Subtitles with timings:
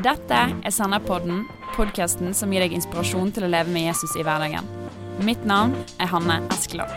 [0.00, 1.42] Dette er Senderpodden,
[1.74, 4.64] podkasten som gir deg inspirasjon til å leve med Jesus i hverdagen.
[5.26, 6.88] Mitt navn er Hanne Eskeland.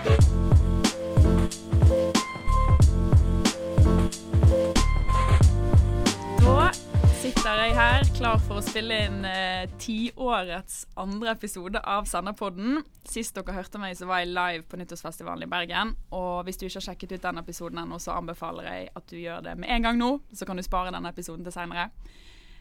[7.19, 12.85] Sitter jeg her klar for å spille inn eh, tiårets andre episode av Senderpodden.
[13.03, 15.97] Sist dere hørte meg, så var jeg live på Nyttårsfestivalen i Bergen.
[16.15, 19.19] Og hvis du ikke har sjekket ut den episoden ennå, så anbefaler jeg at du
[19.19, 20.13] gjør det med en gang nå.
[20.31, 21.89] Så kan du spare denne episoden til seinere.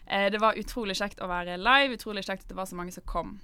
[0.07, 2.95] Eh, det var utrolig kjekt å være live, utrolig kjekt at det var så mange
[2.95, 3.37] som kom.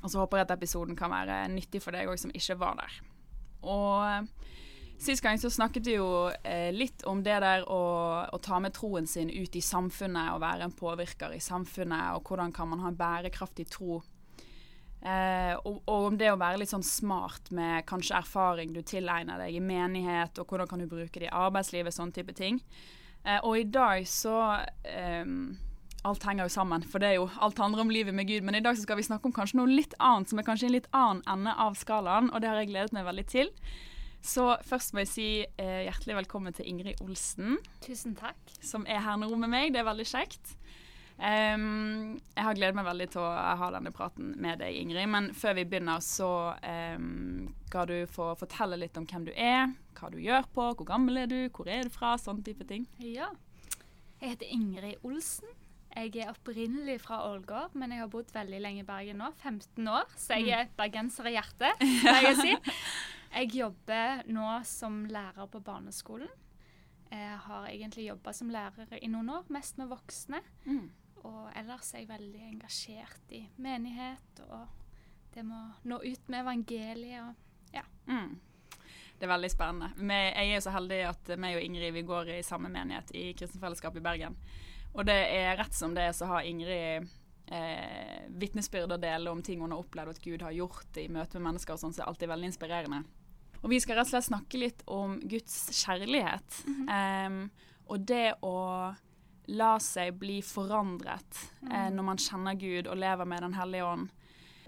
[0.00, 2.80] Og så håper jeg at episoden kan være nyttig for deg òg som ikke var
[2.80, 3.00] der.
[3.60, 4.50] Og eh,
[5.00, 7.80] Sist gang så snakket vi jo eh, litt om det der å,
[8.28, 12.28] å, ta med troen sin ut i samfunnet og være en påvirker i samfunnet, og
[12.28, 14.02] hvordan kan man ha en bærekraftig tro.
[15.00, 19.40] Eh, og, og, om det å være litt sånn smart med kanskje erfaring du tilegner
[19.40, 22.60] deg i menighet, og hvordan kan du bruke det i arbeidslivet, sånne type ting.
[23.24, 24.36] Eh, og i dag så
[24.84, 25.54] ehm,
[26.08, 28.44] Alt henger jo sammen, for det er jo alt handler om livet med Gud.
[28.46, 30.70] Men i dag så skal vi snakke om kanskje noe litt annet, som er kanskje
[30.70, 33.52] en litt annen ende av skalaen, og det har jeg gledet meg veldig til.
[34.24, 37.58] Så først må jeg si eh, hjertelig velkommen til Ingrid Olsen.
[37.84, 38.40] Tusen takk.
[38.64, 39.74] Som er her nå med meg.
[39.74, 40.56] Det er veldig kjekt.
[41.20, 43.30] Um, jeg har gledet meg veldig til å
[43.60, 45.08] ha denne praten med deg, Ingrid.
[45.12, 46.32] Men før vi begynner, så
[46.96, 49.68] um, skal du få fortelle litt om hvem du er,
[50.00, 52.88] hva du gjør på, hvor gammel er du, hvor er du fra, sånn type ting.
[53.04, 53.28] Ja.
[54.20, 55.48] Jeg heter Ingrid Olsen.
[55.90, 59.88] Jeg er opprinnelig fra Ålgård, men jeg har bodd veldig lenge i Bergen nå, 15
[59.90, 60.12] år.
[60.18, 62.54] Så jeg er bergenser i hjertet, må jeg si.
[63.30, 66.30] Jeg jobber nå som lærer på barneskolen.
[67.10, 70.42] Jeg har egentlig jobba som lærer i noen år, mest med voksne.
[70.66, 70.86] Mm.
[71.26, 74.68] Og ellers er jeg veldig engasjert i menighet og
[75.34, 77.84] det med å nå ut med evangeliet og ja.
[78.06, 78.38] Mm.
[79.20, 79.92] Det er veldig spennende.
[80.08, 83.34] jeg er jo så heldig at meg og Ingrid vi går i samme menighet i
[83.36, 84.36] Kristenfellesskapet i Bergen.
[84.94, 87.04] Og det er rett som det er så har Ingrid
[87.52, 91.36] eh, vitnesbyrd å dele om ting hun har opplevd at Gud har gjort i møte
[91.36, 93.02] med mennesker og sånn, så det er alltid veldig inspirerende.
[93.60, 96.62] Og vi skal rett og slett snakke litt om Guds kjærlighet.
[96.64, 96.88] Mhm.
[96.88, 97.42] um,
[97.90, 98.56] og det å
[99.50, 104.12] la seg bli forandret eh, når man kjenner Gud og lever med Den hellige ånd.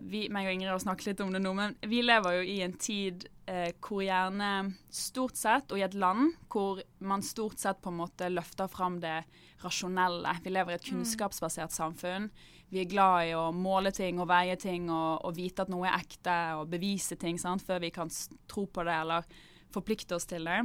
[0.03, 2.57] Vi, meg og Ingrid har snakket litt om det nå, men vi lever jo i
[2.65, 4.51] en tid eh, hvor gjerne
[4.93, 9.01] stort sett, og i et land hvor man stort sett på en måte løfter fram
[9.03, 9.23] det
[9.63, 10.37] rasjonelle.
[10.45, 12.31] Vi lever i et kunnskapsbasert samfunn.
[12.73, 15.91] Vi er glad i å måle ting og veie ting og, og vite at noe
[15.91, 17.65] er ekte og bevise ting sant?
[17.67, 18.11] før vi kan
[18.49, 19.27] tro på det eller
[19.73, 20.63] forplikte oss til det.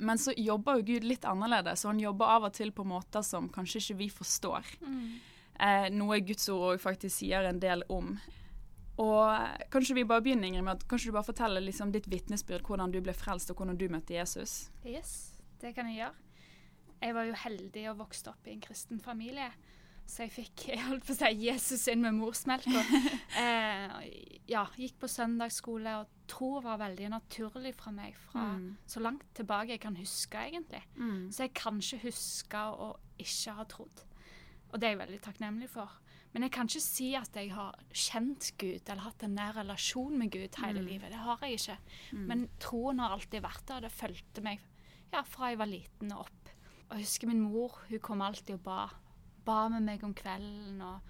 [0.00, 3.24] Men så jobber jo Gud litt annerledes, og han jobber av og til på måter
[3.26, 4.70] som kanskje ikke vi forstår.
[4.80, 5.02] Mm.
[5.60, 8.14] Eh, noe Guds ord òg faktisk sier en del om.
[9.00, 12.66] Og kanskje vi bare begynner Ingrid, med at kanskje du bare forteller liksom ditt vitnesbyrd,
[12.68, 14.66] hvordan du ble frelst og hvordan du møtte Jesus.
[14.84, 16.26] Yes, det kan jeg gjøre.
[17.00, 19.48] Jeg var jo heldig og vokste opp i en kristen familie.
[20.10, 22.82] Så jeg fikk jeg holdt på å si, Jesus inn med morsmelka.
[23.40, 23.94] eh,
[24.50, 28.76] ja, gikk på søndagsskole, og tro var veldig naturlig fra meg fra Mm.
[28.86, 30.82] så langt tilbake jeg kan huske, egentlig.
[31.30, 32.90] Så jeg kan ikke huske å
[33.22, 34.02] ikke ha trodd.
[34.72, 35.90] Og det er jeg veldig takknemlig for.
[36.32, 40.16] Men jeg kan ikke si at jeg har kjent Gud eller hatt en nær relasjon
[40.18, 40.86] med Gud hele Mm.
[40.86, 41.10] livet.
[41.10, 41.78] Det har jeg ikke.
[42.12, 43.80] Men troen har alltid vært der.
[43.80, 44.60] Det fulgte meg
[45.12, 46.52] ja, fra jeg var liten og opp.
[46.90, 47.80] Og jeg husker min mor.
[47.88, 48.88] Hun kom alltid og ba.
[49.44, 50.80] Ba med meg om kvelden.
[50.82, 51.00] Og,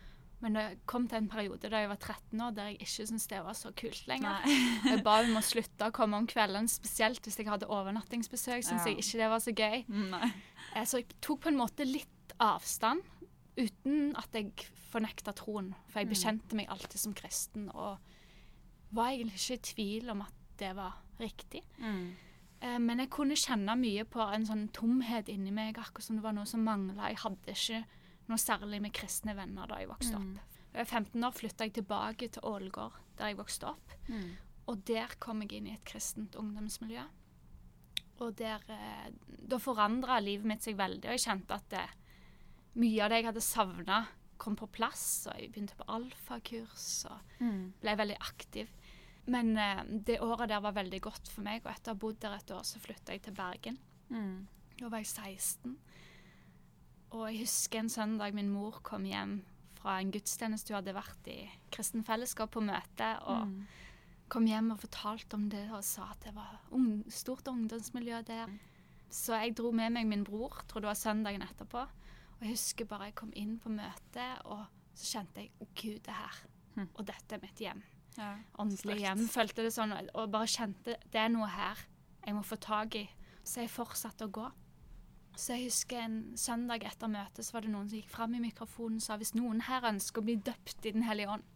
[0.41, 3.27] men det kom til en periode da jeg var 13 år der jeg ikke syntes
[3.29, 4.41] det var så kult lenger.
[4.89, 8.65] Jeg ba om å slutte å komme om kvelden, spesielt hvis jeg hadde overnattingsbesøk.
[8.65, 8.93] Syntes Ja.
[8.95, 9.85] jeg ikke det var så gøy.
[9.89, 10.33] Nei.
[10.77, 13.03] Eh, Så jeg tok på en måte litt avstand,
[13.59, 14.53] uten at jeg
[14.91, 15.75] fornekta troen.
[15.89, 16.15] For jeg Mm.
[16.15, 17.99] bekjente meg alltid som kristen, og
[18.93, 21.63] var egentlig ikke i tvil om at det var riktig.
[21.79, 22.15] Mm.
[22.63, 26.23] Eh, Men jeg kunne kjenne mye på en sånn tomhet inni meg, akkurat som det
[26.23, 27.09] var noe som mangla.
[27.09, 27.85] Jeg hadde ikke
[28.29, 30.37] noe særlig med kristne venner da jeg vokste Mm.
[30.37, 30.43] opp.
[30.73, 33.91] Da jeg var 15 år flytta jeg tilbake til Ålgård, der jeg vokste opp.
[34.09, 34.37] Mm.
[34.69, 37.03] Og der kom jeg inn i et kristent ungdomsmiljø.
[38.21, 39.11] Og der eh,
[39.49, 41.89] Da forandra livet mitt seg veldig, og jeg kjente at det,
[42.75, 44.07] mye av det jeg hadde savna,
[44.39, 45.27] kom på plass.
[45.29, 47.73] Og jeg begynte på alfakurs og Mm.
[47.81, 48.69] ble veldig aktiv.
[49.27, 52.21] Men eh, det året der var veldig godt for meg, og etter å ha bodd
[52.21, 53.79] der et år, så flytta jeg til Bergen.
[54.11, 54.47] Mm.
[54.79, 55.77] Da var jeg 16.
[57.13, 59.43] Og jeg husker en søndag min mor kom hjem
[59.81, 63.67] fra en gudstjeneste hun hadde vært i Kristen Fellesskap på møte, og Mm.
[64.29, 68.47] kom hjem og fortalte om det og sa at det var un stort ungdomsmiljø der.
[69.11, 71.89] Så jeg dro med meg min bror, tror det var søndagen etterpå.
[72.41, 74.65] Og jeg husker bare jeg kom inn på møtet, og
[74.97, 76.39] så kjente jeg å Gud er her.
[76.77, 76.89] Hm.
[76.95, 77.83] Og dette er mitt hjem.
[78.17, 78.33] Ja.
[78.59, 79.27] Åndelig hjem.
[79.31, 81.85] Følte det sånn, og bare kjente det er noe her
[82.25, 83.07] jeg må få tak i.
[83.45, 84.49] Så jeg fortsatte å gå.
[85.39, 88.43] Så jeg husker en søndag etter møtet så var det noen som gikk fram i
[88.43, 91.47] mikrofonen og sa hvis noen her ønsker å bli døpt i Den hellige ånd,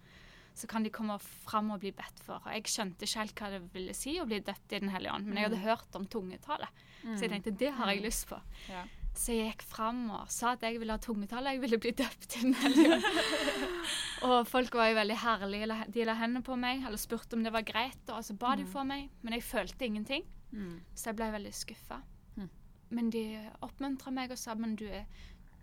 [0.54, 2.44] så kan de komme fram og bli bedt for.
[2.46, 5.16] Og jeg skjønte ikke helt hva det ville si å bli døpt i Den hellige
[5.16, 6.70] ånd, men jeg hadde hørt om tungetale,
[7.02, 8.38] så jeg tenkte det har jeg lyst på.
[8.70, 8.84] Ja.
[9.14, 12.34] Så jeg gikk fram og sa at jeg ville ha tungetale, jeg ville bli døpt
[12.34, 12.54] i Den
[14.26, 17.52] og folk var jo veldig herlige, de la hendene på meg, eller spurte om det
[17.54, 20.24] var greit, og så ba de for meg, men jeg følte ingenting.
[20.54, 20.80] Mm.
[20.94, 22.00] Så jeg ble veldig skuffa.
[22.38, 22.48] Mm.
[22.94, 23.24] Men de
[23.66, 25.06] oppmuntra meg og sa men du, er-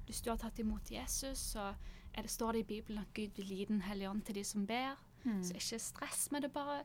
[0.08, 1.72] hvis du har tatt imot Jesus, så
[2.16, 4.66] det, står det i Bibelen at Gud vil gi Den hellige ånd til de som
[4.68, 4.96] ber.
[5.24, 5.42] Mm.
[5.44, 6.52] Så ikke stress med det.
[6.54, 6.82] bare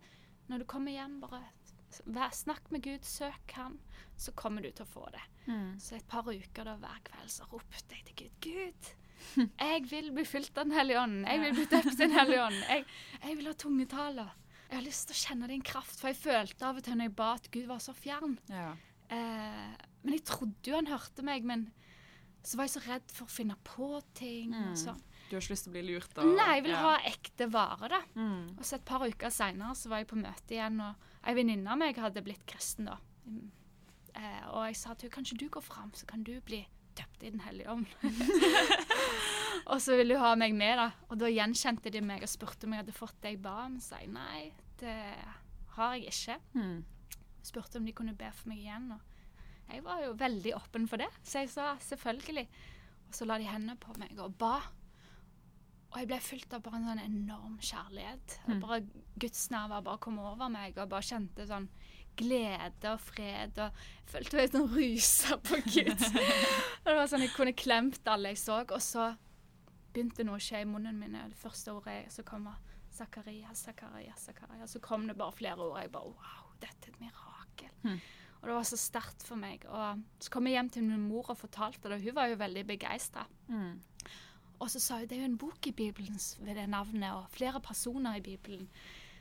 [0.49, 1.43] Når du kommer hjem, bare
[2.05, 3.79] vær, snakk med Gud, søk Han,
[4.17, 5.23] så kommer du til å få det.
[5.47, 5.77] Mm.
[5.83, 8.95] Så et par uker da hver kveld så ropte jeg til Gud Gud,
[9.37, 11.23] jeg vil bli fylt av Den hellige ånd.
[11.27, 12.59] Jeg vil bli døpt i Den hellige ånd.
[12.73, 12.85] Jeg,
[13.23, 14.35] jeg vil ha tungetaler.
[14.67, 17.07] Jeg har lyst til å kjenne din kraft, for jeg følte av og til når
[17.07, 18.33] jeg ba at Gud var så fjern.
[18.51, 18.73] Ja.
[19.15, 21.69] Eh, men jeg trodde jo han hørte meg, men
[22.43, 24.51] så var jeg så redd for å finne på ting.
[24.51, 24.73] Mm.
[24.73, 24.99] og sånn.
[25.27, 26.19] Du har ikke lyst til å bli lurt?
[26.23, 26.83] Nei, jeg vil ja.
[26.85, 28.01] ha ekte vare, da.
[28.15, 28.57] mm.
[28.57, 31.73] Og så et par uker seinere så var jeg på møte igjen, og ei venninne
[31.73, 33.01] av meg hadde blitt kristen da.
[34.17, 36.63] Eh, og jeg sa til henne kanskje du går fram, så kan du bli
[36.97, 37.87] døpt i Den hellige ånd.
[39.71, 40.87] og så ville hun ha meg med, da.
[41.11, 43.77] Og da gjenkjente de meg og spurte om jeg hadde fått det jeg ba om.
[43.83, 44.47] Så jeg nei,
[44.81, 44.97] det
[45.77, 46.39] har jeg ikke.
[46.57, 46.79] Mm.
[47.45, 48.89] Spurte om de kunne be for meg igjen.
[48.97, 52.47] Og jeg var jo veldig åpen for det, så jeg sa selvfølgelig.
[53.07, 54.57] Og så la de hendene på meg og ba.
[55.93, 58.39] Og jeg ble fylt av bare en sånn enorm kjærlighet.
[58.47, 58.59] Mm.
[58.65, 58.81] bare
[59.23, 61.69] Guds nærvær bare kom over meg, og bare kjente sånn
[62.17, 63.61] glede og fred.
[63.61, 66.07] Og jeg følte meg sånn rusa på Gud.
[66.83, 68.61] og det var sånn Jeg kunne klemt alle jeg så.
[68.67, 69.13] Og så
[69.93, 71.17] begynte noe å skje i munnen min.
[71.31, 72.61] Det første ordet som kom, var
[72.97, 74.69] Zakaria, Zakaria, Zakaria.
[74.69, 75.81] Så kom det bare flere ord.
[75.81, 77.73] Jeg bare Wow, dette er et mirakel.
[77.85, 77.99] Mm.
[78.37, 79.65] Og det var så sterkt for meg.
[79.69, 82.65] Og så kom jeg hjem til min mor og fortalte det, hun var jo veldig
[82.69, 83.27] begeistra.
[83.49, 83.81] Mm.
[84.59, 87.31] Og så sa hun det er jo en bok i Bibelen ved det navnet, og
[87.31, 88.69] flere personer i Bibelen.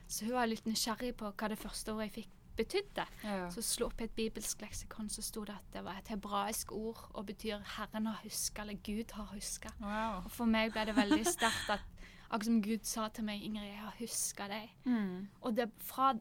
[0.07, 3.05] Så hun var litt nysgjerrig på hva det første ordet jeg fikk betydde.
[3.23, 3.49] Ja.
[3.51, 6.71] Så slo opp i et bibelsk leksikon, så sto det at det var et hebraisk
[6.71, 9.73] ord og betyr 'Herren har huska', eller 'Gud har huska'.
[9.81, 10.23] Wow.
[10.23, 11.83] Og for meg ble det veldig sterkt at
[12.29, 14.69] akkurat som Gud sa til meg 'Ingrid, jeg har huska deg'.
[14.85, 15.27] Mm.
[15.41, 16.13] Og det, fra,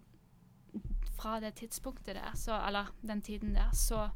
[1.16, 4.10] fra det tidspunktet der, så, eller den tiden der, så,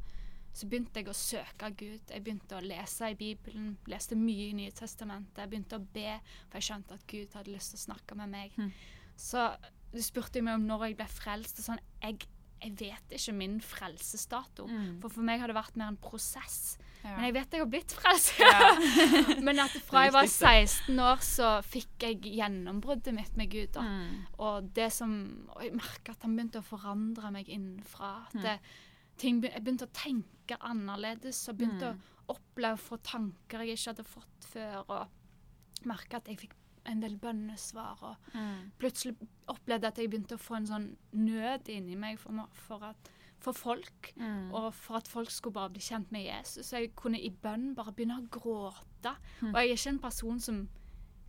[0.59, 2.11] så begynte jeg å søke Gud.
[2.11, 5.43] Jeg begynte å lese i Bibelen, leste mye i Nye Testamentet.
[5.43, 6.17] Jeg begynte å be,
[6.49, 8.57] for jeg skjønte at Gud hadde lyst til å snakke med meg.
[8.59, 8.73] Mm.
[9.19, 9.45] Så
[9.93, 11.61] du spurte meg om når jeg ble frelst.
[11.61, 12.27] og Sånn, jeg,
[12.59, 14.67] jeg vet ikke min frelsesdato.
[14.69, 14.99] Mm.
[15.01, 16.77] For for meg har det vært mer en prosess.
[16.99, 17.13] Ja.
[17.15, 18.41] Men jeg vet jeg har blitt frelst.
[18.43, 18.73] Ja.
[19.47, 23.79] Men at fra jeg var 16 år, så fikk jeg gjennombruddet mitt med Gud.
[23.79, 24.27] Mm.
[24.43, 25.15] Og det som
[25.55, 28.13] og jeg merka at han begynte å forandre meg innenfra.
[28.27, 28.77] At Mm.
[29.19, 31.99] Ting, jeg begynte å tenke annerledes og begynte Mm.
[32.29, 34.83] å oppleve å få tanker jeg ikke hadde fått før.
[34.89, 36.53] Og merka at jeg fikk
[36.85, 38.01] en del bønnesvar.
[38.01, 38.71] Og Mm.
[38.79, 39.15] plutselig
[39.47, 43.09] opplevde jeg at jeg begynte å få en sånn nød inni meg for, for, at,
[43.39, 44.13] for folk.
[44.17, 44.51] Mm.
[44.53, 46.65] Og for at folk skulle bare bli kjent med Jesus.
[46.67, 49.15] Så jeg kunne i bønn bare begynne å gråte.
[49.41, 49.53] Mm.
[49.53, 50.69] Og jeg er ikke en person som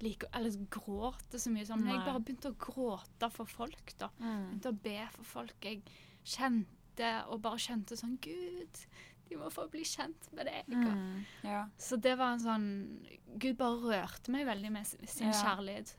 [0.02, 1.82] liker Eller gråter så mye sånn.
[1.84, 4.08] Men jeg bare begynte å gråte for folk, da.
[4.18, 4.46] Mm.
[4.58, 5.60] Begynte å be for folk.
[5.60, 5.82] Jeg
[6.24, 6.66] kjente
[7.28, 8.80] og bare kjente sånn Gud,
[9.28, 10.66] de må få bli kjent med deg.
[10.66, 11.24] Mm.
[11.44, 11.68] Ja.
[11.78, 12.68] Så det var en sånn
[13.38, 15.32] Gud bare rørte meg veldig med sin Ja.
[15.32, 15.94] kjærlighet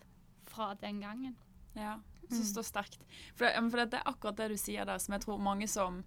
[0.45, 1.35] fra den gangen.
[1.75, 2.51] Ja, så Mm.
[2.53, 2.99] står sterkt.
[3.35, 6.03] For, det, for det er akkurat det du sier der, som jeg tror mange som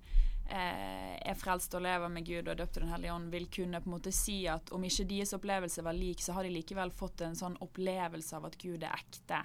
[0.46, 3.46] eh, er frelst og lever med Gud og er døpt i Den hellige ånd, vil
[3.48, 6.50] kunne på en måte si at om ikke deres opplevelse var lik, så har de
[6.50, 9.40] likevel fått en sånn opplevelse av at Gud er ekte.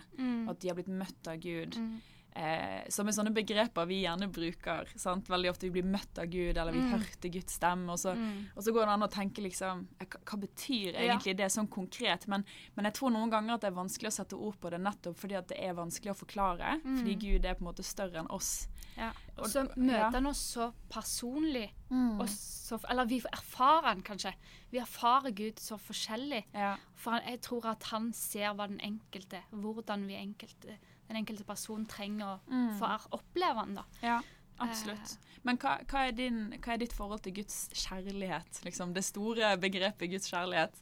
[0.50, 1.78] At de har blitt møtt av Gud.
[1.78, 2.02] Mm.
[2.40, 4.88] Eh, som er sånne begreper vi gjerne bruker.
[4.96, 5.28] Sant?
[5.28, 6.92] Veldig ofte vi blir møtt av Gud, eller vi Mm.
[6.94, 7.90] hørte Guds stemme.
[7.92, 8.46] Og så, Mm.
[8.56, 12.28] og så går det an å tenke liksom eh, Hva, betyr egentlig det sånn konkret?
[12.30, 12.46] Men,
[12.78, 15.18] men jeg tror noen ganger at det er vanskelig å sette ord på det nettopp
[15.18, 16.82] fordi at det er vanskelig å forklare.
[16.86, 16.98] Mm.
[17.02, 18.68] Fordi Gud er på en måte større enn oss.
[18.98, 19.12] Ja.
[19.38, 21.72] Og- så møter han oss så personlig.
[21.92, 24.34] Og så, eller vi erfarer han kanskje.
[24.72, 26.44] Vi erfarer Gud så forskjellig.
[26.54, 26.76] Ja.
[26.96, 30.78] For han, jeg tror at han ser hva den enkelte, hvordan vi enkelte,
[31.10, 32.78] den enkelte person trenger Mm.
[32.80, 33.76] få oppleve den.
[33.82, 33.86] da.
[34.02, 34.22] ja,
[34.60, 35.18] absolutt.
[35.44, 38.62] Men hva, hva, er din, hva er ditt forhold til Guds kjærlighet?
[38.66, 40.76] Liksom det store begrepet Guds kjærlighet.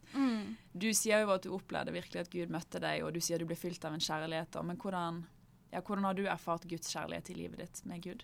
[0.73, 3.45] Du sier jo at du opplevde virkelig at Gud møtte deg, og du sier du
[3.45, 4.49] ble fylt av en kjærlighet.
[4.51, 4.61] da.
[4.63, 5.21] Men hvordan,
[5.71, 8.23] ja, hvordan har du erfart Guds kjærlighet i livet ditt med Gud?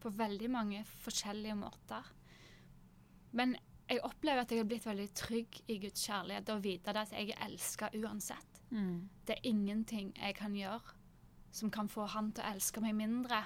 [0.00, 2.04] På veldig mange forskjellige måter.
[3.32, 3.56] Men
[3.88, 7.30] jeg opplever at jeg har blitt veldig trygg i Guds kjærlighet og vite at jeg
[7.30, 8.60] er elska uansett.
[9.24, 10.80] Det er ingenting jeg kan gjøre
[11.56, 13.42] som kan få han til å elske meg mindre,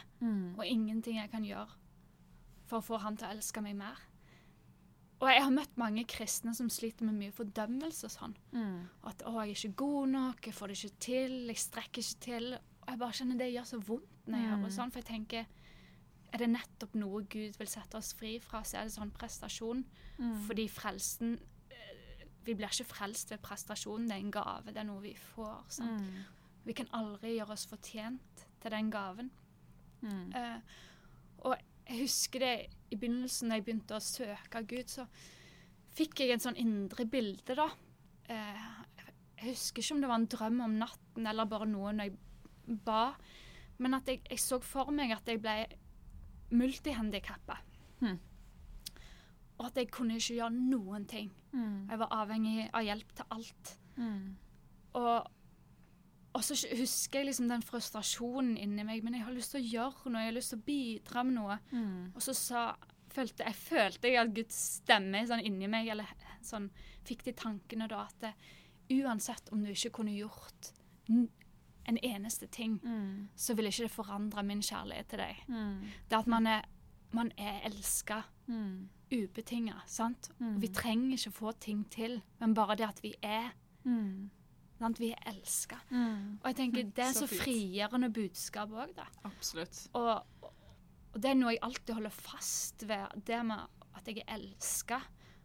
[0.59, 1.71] og ingenting jeg kan gjøre
[2.67, 3.99] for å få han til å elske meg mer.
[5.21, 8.35] Og jeg har møtt mange kristne som sliter med mye fordømmelse og sånn.
[8.57, 8.89] Mm.
[9.05, 12.21] At 'å, jeg er ikke god nok, jeg får det ikke til, jeg strekker ikke
[12.25, 12.55] til'.
[12.83, 14.61] Og jeg bare kjenner det gjør så vondt når jeg Mm.
[14.63, 15.47] hører sånn, for jeg tenker
[16.33, 19.85] Er det nettopp noe Gud vil sette oss fri fra, så er det sånn prestasjon.
[20.19, 20.47] Mm.
[20.47, 21.41] Fordi frelsen
[21.71, 25.15] eh, Vi blir ikke frelst ved prestasjon, det er en gave, det er noe vi
[25.15, 25.65] får.
[25.69, 26.01] Sant?
[26.01, 26.25] Mm.
[26.67, 29.31] Vi kan aldri gjøre oss fortjent til den gaven.
[30.01, 30.33] Mm.
[30.35, 30.81] Uh,
[31.49, 31.57] og
[31.89, 32.55] jeg husker det
[32.91, 35.07] i begynnelsen, da jeg begynte å søke Gud, så
[35.97, 37.69] fikk jeg en sånn indre bilde, da.
[38.31, 38.67] Uh,
[39.41, 42.79] jeg husker ikke om det var en drøm om natten eller bare noe når jeg
[42.85, 43.05] ba,
[43.81, 45.57] men at jeg, jeg så for meg at jeg ble
[46.53, 47.57] multihandikappa.
[48.05, 48.19] Mm.
[49.61, 51.31] Og at jeg kunne ikke gjøre noen ting.
[51.53, 51.89] Mm.
[51.91, 53.73] Jeg var avhengig av hjelp til alt.
[53.97, 54.37] Mm.
[55.01, 55.31] Og,
[56.35, 59.03] og så husker jeg liksom den frustrasjonen inni meg.
[59.03, 61.35] Men jeg har lyst til å gjøre noe, jeg har lyst til å bidra med
[61.35, 61.57] noe.
[61.73, 62.13] Mm.
[62.15, 62.77] Og så sa,
[63.11, 66.07] følte jeg følte jeg at Guds stemme sånn inni meg, eller
[66.47, 66.71] sånn,
[67.05, 68.33] fikk de tankene da at det,
[69.01, 70.73] uansett om du ikke kunne gjort
[71.11, 73.29] en eneste ting, Mm.
[73.37, 75.37] så ville ikke det forandre min kjærlighet til deg.
[75.49, 75.81] Mm.
[76.09, 76.63] Det at man er,
[77.13, 78.89] man er elska Mm.
[79.13, 80.29] ubetinga, sant?
[80.41, 80.61] Mm.
[80.61, 83.51] Vi trenger ikke få ting til, men bare det at vi er.
[83.85, 84.31] Mm.
[84.81, 84.99] Sant?
[85.03, 85.77] Vi er elska.
[85.93, 86.39] Mm.
[86.41, 89.05] Og jeg tenker Mm, det er så så, frigjørende budskap òg, da.
[89.29, 89.83] Absolutt.
[89.95, 90.23] Og,
[91.13, 93.67] og det er noe jeg alltid holder fast ved, det med
[93.99, 95.01] at jeg er elska.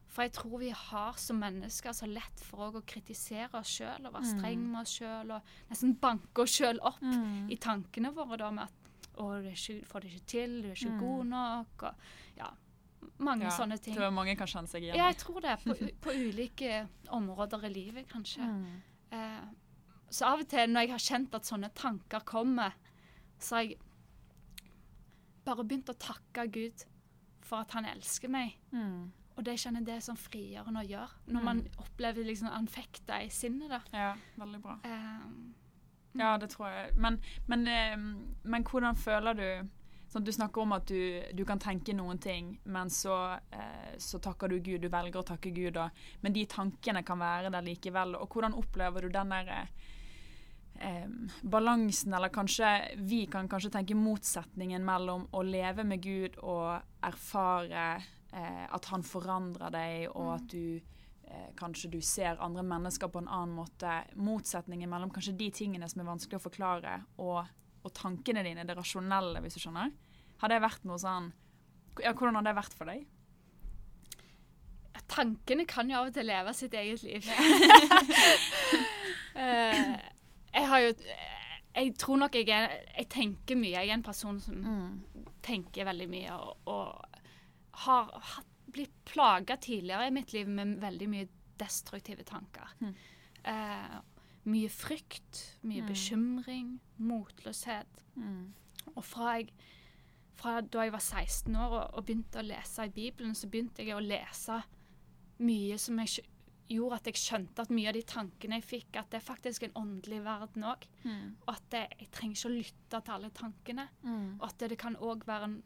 [0.08, 4.13] For jeg tror vi har som mennesker så lett for å kritisere oss sjøl og
[4.15, 4.38] være Mm.
[4.39, 7.50] streng med oss sjøl og nesten banke oss sjøl opp Mm.
[7.51, 10.70] i tankene våre da med at å, du er ikke, får det ikke til, du
[10.70, 11.00] er ikke Mm.
[11.00, 11.96] god nok, og
[12.38, 12.50] ja,
[13.20, 13.96] mange Ja, sånne ting.
[13.96, 15.60] Tror mange kan kjenne seg igjen Ja, jeg tror det.
[15.65, 18.42] På, på ulike områder i livet, kanskje.
[18.48, 18.82] Mm.
[19.15, 19.45] Eh,
[20.15, 22.75] så av og til når jeg har kjent at sånne tanker kommer,
[23.41, 23.79] så har jeg
[25.45, 26.86] bare begynt å takke Gud
[27.45, 28.55] for at han elsker meg.
[28.74, 29.12] Mm.
[29.36, 31.17] Og det kjenner jeg det er sånn frigjørende å gjøre.
[31.27, 31.45] Når Mm.
[31.45, 33.69] man opplever liksom anfekta i sinnet.
[33.69, 33.81] da.
[33.93, 34.79] Ja, veldig bra.
[34.84, 35.27] Eh,
[36.17, 36.95] Ja, det tror jeg.
[36.95, 37.98] Men, men, eh,
[38.45, 39.69] men hvordan føler du
[40.12, 44.19] sånn, Du snakker om at du, du kan tenke noen ting, men så, eh, så
[44.19, 44.81] takker du Gud.
[44.85, 45.89] Du velger å takke Gud, da.
[46.21, 48.15] Men de tankene kan være der likevel.
[48.19, 49.69] Og hvordan opplever du den der
[50.79, 51.07] eh,
[51.41, 57.88] balansen, eller kanskje vi kan kanskje tenke motsetningen mellom å leve med Gud og erfare
[58.31, 63.24] eh, at han forandrer deg, og at du eh, kanskje du ser andre mennesker på
[63.24, 64.01] en annen måte.
[64.15, 67.45] Motsetningen mellom kanskje de tingene som er vanskelig å forklare, og,
[67.86, 69.92] og tankene dine, det rasjonelle, hvis du skjønner.
[70.42, 71.30] Har det vært noe sånn
[72.04, 73.06] ja, Hvordan har det vært for deg?
[75.12, 77.30] tankene kan jo av og til leve sitt eget liv.
[79.36, 79.80] Eh,
[80.56, 80.92] jeg har jo
[81.75, 83.74] Jeg tror nok jeg er Jeg tenker mye.
[83.74, 84.62] Jeg er en person som
[85.44, 87.20] tenker veldig mye og, og
[87.84, 91.27] har hatt, blitt plaga tidligere i mitt liv med veldig mye
[91.60, 92.72] destruktive tanker.
[92.80, 92.96] Mm.
[93.44, 93.98] Eh,
[94.46, 95.88] mye frykt, mye Mm.
[95.88, 98.04] bekymring, motløshet.
[98.16, 98.54] Mm.
[98.96, 99.50] Og fra, jeg,
[100.36, 103.84] fra da jeg var 16 år og, og begynte å lese i Bibelen, så begynte
[103.86, 104.60] jeg å lese
[105.40, 106.25] mye som jeg,
[106.70, 109.64] gjorde at jeg skjønte at mye av de tankene jeg fikk, at det er faktisk
[109.68, 110.86] en åndelig verden òg.
[111.04, 111.36] Mm.
[111.48, 113.88] Og at det, jeg trenger ikke å lytte til alle tankene.
[114.04, 114.40] Mm.
[114.40, 115.60] Og at det, det kan òg være en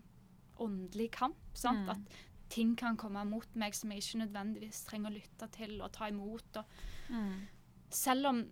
[0.59, 1.37] åndelig kamp.
[1.55, 1.85] Sant?
[1.85, 1.89] Mm.
[1.89, 5.91] At ting kan komme mot meg som jeg ikke nødvendigvis trenger å lytte til og
[5.95, 6.57] ta imot.
[6.57, 6.65] Og
[7.09, 7.47] Mm.
[7.89, 8.43] selv om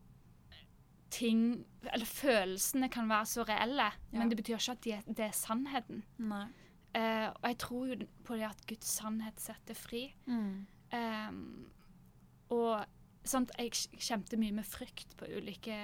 [1.12, 4.18] ting, eller følelsene kan være så reelle, Ja.
[4.20, 6.04] men det betyr ikke at de er, det er sannheten.
[6.96, 10.14] Eh, og jeg tror jo på det at Guds sannhet setter fri.
[10.26, 10.66] Mm.
[10.94, 11.70] Um,
[12.50, 12.86] og
[13.28, 15.76] sant, jeg kjente mye med frykt på ulike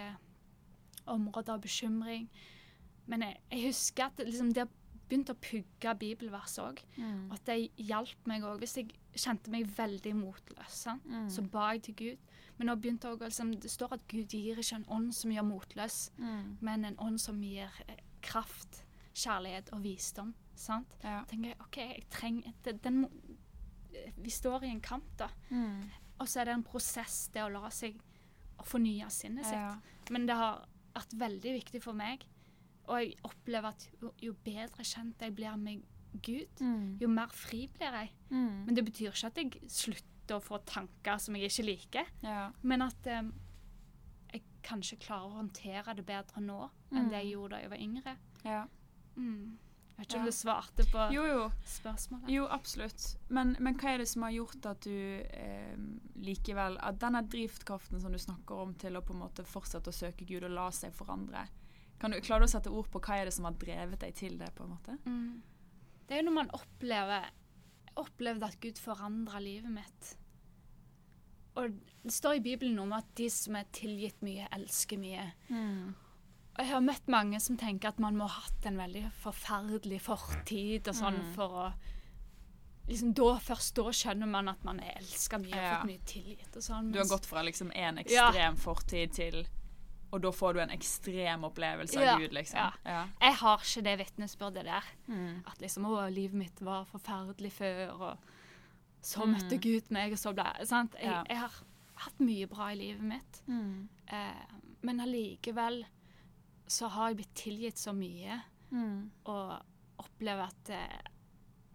[1.05, 2.29] områder og bekymring.
[3.05, 4.67] Men jeg, jeg husker at det, liksom, det
[5.13, 6.81] begynte å pugge bibelvers òg.
[6.97, 7.31] Mm.
[7.35, 8.59] At det hjalp meg òg.
[8.63, 10.79] Hvis jeg kjente meg veldig motløs?
[11.05, 11.27] Mm.
[11.29, 12.29] så ba jeg til Gud.
[12.57, 15.45] Men nå begynte også, liksom, det står at Gud gir ikke en ånd som gjør
[15.47, 16.57] motløs, Mm.
[16.61, 20.33] men en ånd som gir eh, kraft, kjærlighet og visdom.
[20.55, 20.93] Sant?
[21.03, 21.23] Ja.
[21.29, 23.05] Tenker jeg OK, jeg trenger det, den,
[23.93, 25.29] eh, Vi står i en kamp, da.
[25.49, 25.89] Mm.
[26.19, 27.97] Og så er det en prosess, det å la seg
[28.59, 29.53] å fornye sinnet sitt.
[29.57, 29.75] Ja.
[30.11, 32.23] Men det har vært veldig viktig for meg.
[32.87, 35.83] Og jeg opplever at jo, jo bedre kjent jeg blir med
[36.21, 36.97] Gud, Mm.
[37.01, 38.11] jo mer fri blir jeg.
[38.29, 38.65] Mm.
[38.65, 42.05] Men det betyr ikke at jeg slutter å få tanker som jeg ikke liker.
[42.23, 42.51] Ja.
[42.61, 43.33] Men at um,
[44.33, 47.09] jeg kanskje klarer å håndtere det bedre nå enn Mm.
[47.09, 48.17] det jeg gjorde da jeg var yngre.
[48.45, 48.67] ja.
[49.17, 49.57] Mm.
[49.95, 50.19] Jeg vet ikke Ja.
[50.19, 51.51] om du svarte på Jo, jo.
[51.65, 52.29] spørsmålet.
[52.29, 53.15] Jo, absolutt.
[53.29, 55.75] Men, men hva er det som har gjort at du eh,
[56.17, 59.93] likevel At denne drivkraften som du snakker om til å på en måte fortsette å
[59.93, 61.47] søke Gud og la seg forandre
[62.03, 64.13] kan du, Klarer du å sette ord på hva er det som har drevet deg
[64.19, 64.49] til det?
[64.57, 64.97] på en måte?
[65.07, 65.41] Mm.
[66.07, 67.29] Det er jo når man opplever
[67.95, 70.15] opplevde at Gud forandra livet mitt.
[71.55, 75.27] Og det står i Bibelen om at de som er tilgitt mye, elsker mye.
[75.53, 80.01] Og jeg har møtt mange som tenker at man må ha hatt en veldig forferdelig
[80.05, 81.33] fortid og sånn Mm.
[81.35, 81.73] for å
[82.89, 85.77] liksom da, Først da skjønner man at man er elska mye og Ja.
[85.79, 86.91] fått mye tilgitt og sånn.
[86.91, 88.01] Du har gått fra liksom en Ja.
[88.31, 89.45] ekstrem fortid til
[90.13, 92.59] Og da får du en ekstrem opplevelse av Ja, Gud, liksom.
[92.59, 92.71] ja.
[92.85, 92.99] Ja.
[93.23, 94.89] Jeg har ikke det vitnesbyrdet der.
[95.07, 95.39] Mm.
[95.49, 98.17] At liksom, å, livet mitt var forferdelig før, og
[99.01, 99.33] så Mm.
[99.33, 100.95] møtte Gud meg, og så ble sant?
[101.01, 101.51] Jeg, jeg har
[102.05, 103.41] hatt mye bra i livet mitt.
[103.47, 103.89] Mm.
[104.07, 104.45] Eh,
[104.83, 105.83] men allikevel
[106.67, 108.41] så har jeg blitt tilgitt så mye,
[108.71, 109.09] Mm.
[109.25, 109.61] og
[109.99, 110.99] opplever at eh,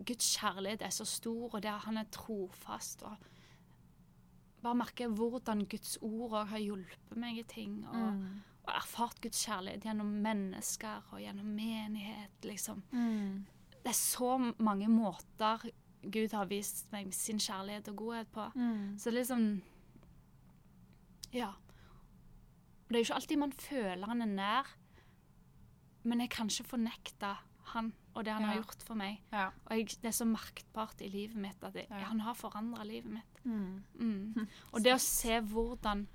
[0.05, 3.03] Guds kjærlighet er så stor, og det at han er trofast.
[3.03, 3.17] og
[4.63, 7.85] bare merker hvordan Guds ord har hjulpet meg i ting.
[7.89, 8.41] Og, Mm.
[8.67, 12.31] og erfart Guds kjærlighet gjennom mennesker og gjennom menighet.
[12.43, 12.83] liksom.
[12.93, 13.47] Mm.
[13.85, 15.71] Det er så mange måter
[16.11, 18.51] Gud har vist meg sin kjærlighet og godhet på.
[18.55, 18.99] Mm.
[18.99, 19.63] Så liksom
[21.33, 21.53] Ja.
[22.89, 24.67] Det er jo ikke alltid man føler han er nær,
[26.05, 27.35] men jeg kan ikke fornekte
[27.75, 29.21] han og det han har gjort for meg.
[29.33, 29.47] Ja.
[29.67, 32.05] Og jeg, det er så merkbart i livet mitt at jeg, Ja.
[32.11, 33.45] han har forandra livet mitt.
[33.45, 33.85] Mm.
[33.95, 34.49] Mm.
[34.73, 36.07] Og det å se hvordan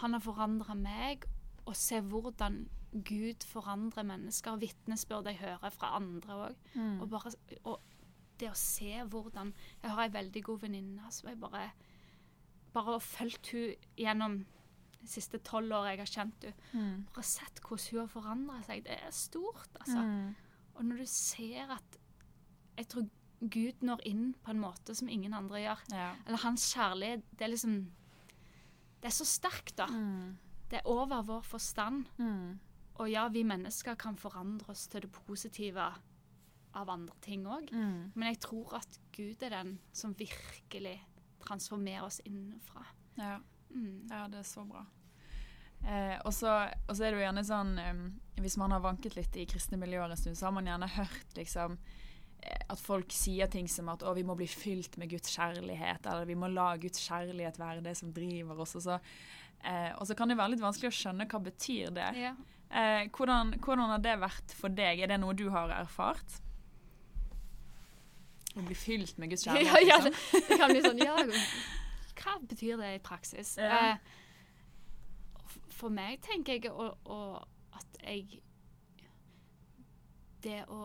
[0.00, 1.26] han har forandra meg,
[1.66, 2.62] og se hvordan
[3.04, 7.00] Gud forandrer mennesker, vitnesbyrd jeg hører fra andre òg, Mm.
[7.02, 7.12] og,
[7.64, 7.80] og
[8.40, 11.70] det å se hvordan Jeg har ei veldig god venninne som jeg bare
[12.72, 14.38] Bare har fulgt hun gjennom
[15.00, 16.54] de siste tolv år jeg har kjent henne.
[16.72, 17.06] Mm.
[17.14, 18.84] Bare sett hvordan hun har forandra seg.
[18.84, 19.98] Det er stort, altså.
[20.04, 20.34] Mm.
[20.74, 21.98] Og når du ser at
[22.78, 23.08] Jeg tror
[23.40, 25.82] Gud når inn på en måte som ingen andre gjør.
[25.92, 26.10] Ja.
[26.26, 27.74] Eller hans kjærlighet, det er liksom
[29.00, 29.86] Det er så sterkt, da.
[29.86, 30.36] Mm.
[30.70, 32.04] Det er over vår forstand.
[32.18, 32.58] Mm.
[33.00, 35.86] Og ja, vi mennesker kan forandre oss til det positive
[36.74, 37.72] av andre ting òg.
[37.72, 38.12] Mm.
[38.14, 40.98] Men jeg tror at Gud er den som virkelig
[41.40, 42.84] transformerer oss innenfra.
[43.16, 43.38] Ja.
[43.70, 44.08] Mm.
[44.10, 44.84] ja, det er så bra.
[45.80, 46.52] Eh, og, så,
[46.90, 48.00] er det jo gjerne sånn um,
[48.44, 51.38] Hvis man har vanket litt i kristne miljøer en stund, så har man gjerne hørt
[51.38, 51.78] liksom
[52.44, 56.04] eh, at folk sier ting som at å, vi må bli fylt med Guds kjærlighet,
[56.04, 58.76] eller vi må la Guds kjærlighet være det som driver oss.
[58.76, 59.00] Og så,
[59.64, 62.12] eh, og så kan det være litt vanskelig å skjønne hva betyr det.
[62.20, 62.36] Ja.
[62.70, 65.00] Eh, hvordan, hvordan har det vært for deg?
[65.02, 66.38] Er det noe du har erfart?
[68.50, 69.88] Å bli fylt med Guds kjærlighet?
[69.88, 69.88] kjærlighet?
[69.88, 71.16] ja, ja det, det kan bli sånn Ja,
[72.20, 73.56] hva betyr det i praksis?
[73.60, 73.94] Ja.
[73.94, 74.18] Eh,
[75.80, 78.40] for meg tenker jeg og, og at jeg
[80.42, 80.82] Det å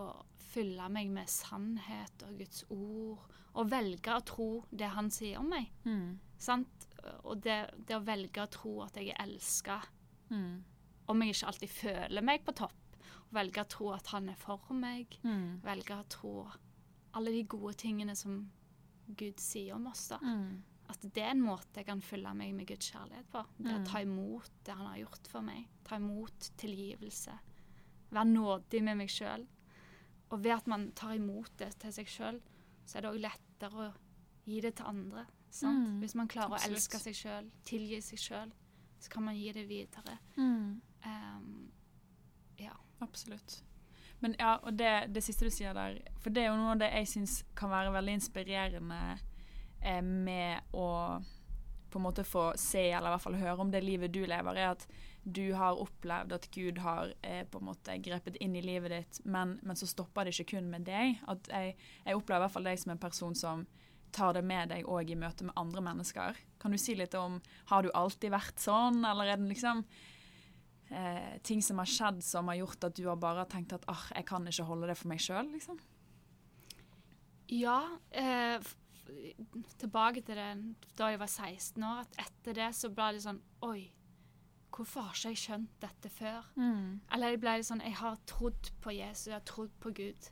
[0.51, 3.21] fylle meg med sannhet og Guds ord,
[3.55, 5.69] og velge å tro det han sier om meg.
[5.87, 6.17] Mm.
[6.37, 6.87] Sant?
[7.23, 7.55] Og det,
[7.87, 9.81] det å velge å tro at jeg er elska,
[10.25, 10.63] Mm.
[11.07, 12.95] om jeg ikke alltid føler meg på topp.
[13.31, 15.19] Velge å tro at han er for meg.
[15.23, 15.59] Mm.
[15.61, 16.31] Velge å tro
[17.13, 18.39] alle de gode tingene som
[19.15, 20.07] Gud sier om oss.
[20.09, 20.17] da.
[20.23, 20.63] Mm.
[20.91, 23.41] At det er en måte jeg kan fylle meg med Guds kjærlighet på.
[23.57, 25.67] Det er å ta imot det han har gjort for meg.
[25.87, 27.37] Ta imot tilgivelse.
[28.13, 29.47] Være nådig med meg sjøl.
[30.29, 32.41] Og ved at man tar imot det til seg sjøl,
[32.85, 33.91] så er det òg lettere å
[34.45, 35.25] gi det til andre.
[35.49, 35.87] Sant?
[35.87, 36.75] Mm, Hvis man klarer absolutt.
[36.75, 38.53] å elske seg sjøl, tilgi seg sjøl,
[38.99, 40.17] så kan man gi det videre.
[40.37, 40.81] Mm.
[41.05, 41.71] Um,
[42.61, 42.75] ja.
[43.01, 43.63] Absolutt.
[44.19, 46.81] Men ja, og det, det siste du sier der, for det er jo noe av
[46.81, 48.99] det jeg syns kan være veldig inspirerende
[49.85, 50.89] eh, med å
[51.95, 54.57] på en måte få se, eller i hvert fall høre om det livet du lever,
[54.59, 54.81] er at
[55.23, 59.19] du har opplevd at Gud har eh, på en måte grepet inn i livet ditt,
[59.23, 61.21] men, men så stopper det ikke kun med deg.
[61.31, 63.63] At jeg, jeg opplever i hvert fall deg som en person som
[64.15, 66.37] tar det med deg òg i møte med andre mennesker.
[66.61, 67.39] Kan du si litt om
[67.71, 69.83] Har du alltid vært sånn, eller er det liksom
[70.91, 74.07] eh, ting som har skjedd som har gjort at du har bare tenkt at ah,
[74.13, 75.79] jeg kan ikke holde det for meg sjøl, liksom?
[77.51, 78.59] Ja, eh,
[79.79, 80.49] tilbake til det
[80.97, 83.91] da jeg var 16 år, at etter det så ble det sånn Oi,
[84.75, 86.45] hvorfor har ikke jeg skjønt dette før?
[87.13, 90.31] Eller det ble litt sånn Jeg har trodd på Jesus, jeg har trodd på Gud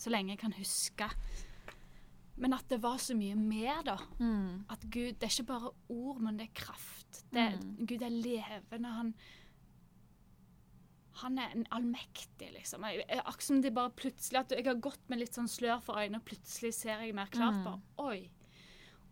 [0.00, 1.10] så lenge jeg kan huske.
[2.40, 3.98] Men at det var så mye mer, da.
[4.18, 4.64] Mm.
[4.72, 7.24] At Gud Det er ikke bare ord, men det er kraft.
[7.32, 7.86] Det, Mm.
[7.86, 8.88] Gud er levende.
[8.96, 9.14] Han
[11.20, 12.84] han er en allmektig, liksom.
[12.88, 15.80] Jeg, jeg, akkurat som det bare plutselig at Jeg har gått med litt sånn slør
[15.84, 17.60] for øynene, og plutselig ser jeg mer klart.
[17.60, 17.64] Mm.
[17.66, 17.80] Bare,
[18.10, 18.20] Oi.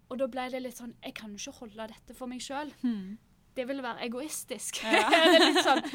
[0.09, 2.73] Og da ble det litt sånn Jeg kan jo ikke holde dette for meg sjøl.
[2.83, 3.18] Mm.
[3.59, 4.83] Det ville være egoistisk.
[4.85, 5.09] Ja.
[5.12, 5.85] det er litt sånn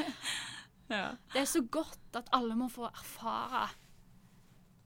[0.92, 1.14] Ja.
[1.32, 3.70] Det er så godt at alle må få erfare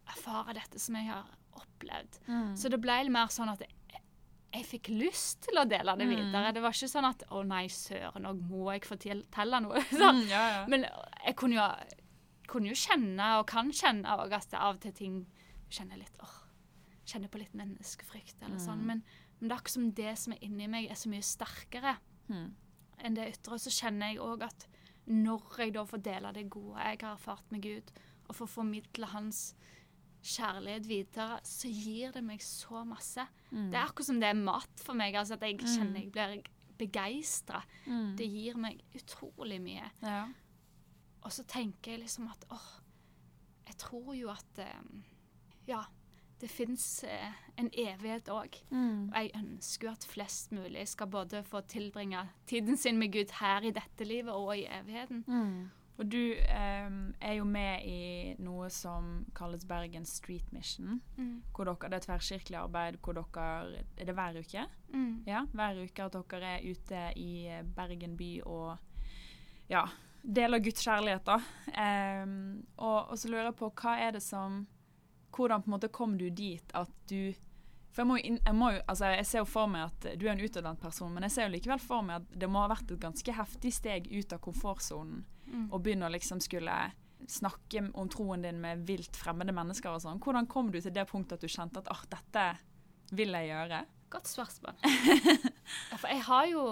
[0.08, 1.26] Erfare dette som jeg har
[1.58, 2.20] opplevd.
[2.30, 2.52] Mm.
[2.56, 3.64] Så det ble litt mer sånn at
[4.52, 6.16] jeg, fikk lyst til å dele det Mm.
[6.16, 6.52] videre.
[6.54, 9.84] Det var ikke sånn at 'Å nei, søren, nå må jeg fortelle noe'.
[9.90, 10.22] sånn.
[10.24, 10.66] Mm, ja, ja.
[10.66, 10.82] Men
[11.26, 11.68] jeg kunne jo,
[12.48, 15.26] kunne jo kjenne, og kan kjenne òg, at det av og til ting
[15.70, 16.42] kjenner litt åh,
[17.06, 18.66] kjenner på litt menneskefrykt eller Mm.
[18.66, 18.78] sånn.
[18.86, 19.02] Men,
[19.40, 21.98] men det er akkurat som det som er inni meg, er så mye sterkere
[22.30, 22.54] Mm.
[23.00, 23.58] enn det ytre.
[23.58, 24.66] Så kjenner jeg òg at
[25.06, 27.90] når jeg da får dele det gode jeg har erfart med Gud,
[28.28, 29.54] og får formidle hans
[30.28, 33.24] kjærlighet videre, så gir det meg så masse.
[33.50, 33.70] Mm.
[33.72, 35.14] Det er akkurat som det er mat for meg.
[35.14, 35.66] altså At jeg Mm.
[35.76, 36.42] kjenner jeg blir
[36.78, 37.62] begeistra.
[37.86, 38.16] Mm.
[38.16, 39.90] Det gir meg utrolig mye.
[40.02, 40.26] Ja.
[41.24, 42.68] Og så tenker jeg liksom at åh,
[43.66, 45.02] jeg tror jo at eh,
[45.68, 45.82] Ja,
[46.40, 48.54] det fins eh, en evighet òg.
[48.70, 49.08] Mm.
[49.10, 53.30] Og jeg ønsker jo at flest mulig skal både få tilbringe tiden sin med Gud
[53.40, 55.24] her i dette livet og i evigheten.
[55.26, 55.70] Mm.
[55.98, 61.00] Og du um, er jo med i noe som kalles Bergen Street Mission.
[61.50, 64.66] Hvor dere, det er tverrkirkelig arbeid hvor dere Er det hver uke?
[64.94, 65.24] Mm.
[65.26, 67.32] Ja, hver uke at dere er ute i
[67.74, 68.76] Bergen by og
[69.68, 69.82] ja,
[70.22, 71.40] deler Guds kjærlighet, da.
[72.22, 74.66] Um, og, og så lurer jeg på hva er det som
[75.28, 77.34] Hvordan på en måte kom du dit at du
[77.92, 80.40] For jeg må jeg, må altså jeg ser jo for meg at du er en
[80.46, 83.02] utdannet person, men jeg ser jo likevel for meg at det må ha vært et
[83.02, 85.68] ganske heftig steg ut av komfortsonen Mm.
[85.72, 86.74] og begynne å liksom skulle
[87.28, 90.20] snakke om troen din med vilt fremmede mennesker og sånn.
[90.22, 92.44] Hvordan kom du til det punktet at du kjente at ah, dette
[93.16, 93.80] vil jeg gjøre?
[94.12, 94.76] Godt spørsmål.
[96.00, 96.62] For jeg har jo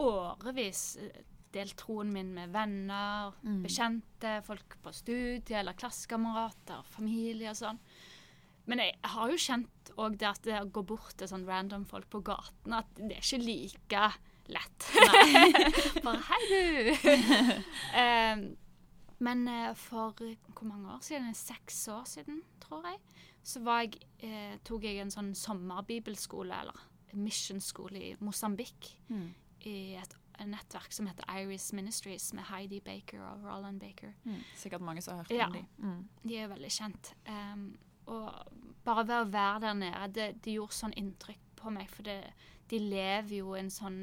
[0.00, 1.22] årevis eh,
[1.56, 3.62] delt troen min med venner, Mm.
[3.64, 7.78] bekjente, folk på studiet eller klassekamerater, familie og sånn.
[8.66, 11.84] Men jeg har jo kjent òg det at det å gå bort til sånn random
[11.86, 14.08] folk på gaten, at det er ikke like
[14.52, 14.86] lett.
[16.06, 17.10] Bare hei, du!
[17.96, 18.42] Eh,
[19.18, 21.32] men eh, for hvor mange år siden?
[21.34, 22.98] Seks år siden, tror jeg.
[23.46, 26.84] Så var jeg, eh, tok jeg en sånn sommerbibelskole, eller
[27.16, 28.90] missionskole i Mosambik.
[29.08, 29.30] Mm.
[29.70, 34.12] I et, et nettverk som heter Iris Ministries, med Heidi Baker og Roland Baker.
[34.26, 34.42] Mm.
[34.58, 35.46] Sikkert mange som har hørt Ja.
[35.46, 35.64] om de.
[35.78, 36.08] Mm.
[36.28, 37.14] De er veldig kjent.
[37.30, 37.66] Um,
[38.06, 38.28] og
[38.84, 42.20] bare ved å være der nede, det, det gjorde sånn inntrykk på meg, for det,
[42.70, 44.00] de lever jo en sånn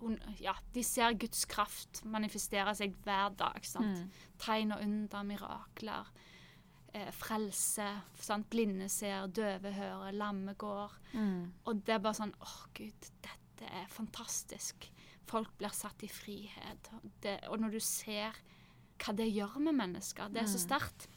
[0.00, 3.64] hun, Ja, de ser Guds kraft manifestere seg hver dag.
[3.64, 3.98] sant?
[3.98, 4.10] Mm.
[4.38, 6.06] Tegn og under, mirakler.
[6.94, 8.02] Eh, frelse.
[8.20, 8.48] sant?
[8.50, 10.90] Blinde ser, døve hører, lamme går.
[11.14, 11.52] Mm.
[11.66, 14.88] Og det er bare sånn åh gud, dette er fantastisk.
[15.26, 16.88] Folk blir satt i frihet.
[17.20, 18.32] Det, og når du ser
[18.98, 20.68] hva det gjør med mennesker, det er så Mm.
[20.68, 21.08] sterkt.